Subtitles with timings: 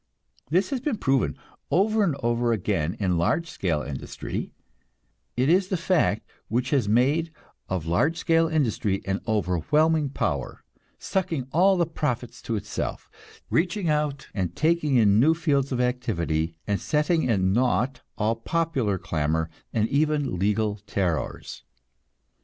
[0.49, 1.37] This has been proven
[1.69, 4.51] over and over again in large scale industry;
[5.37, 7.31] it is the fact which has made
[7.69, 10.63] of large scale industry an overwhelming power,
[10.97, 13.11] sucking all the profits to itself,
[13.51, 18.35] reaching out and taking in new fields of human activity, and setting at naught all
[18.35, 21.63] popular clamor and even legal terrors.